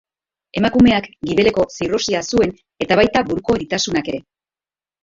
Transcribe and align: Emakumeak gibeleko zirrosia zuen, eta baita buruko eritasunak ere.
Emakumeak 0.61 1.09
gibeleko 1.31 1.67
zirrosia 1.75 2.25
zuen, 2.35 2.57
eta 2.87 3.01
baita 3.03 3.25
buruko 3.31 3.61
eritasunak 3.61 4.15
ere. 4.15 4.27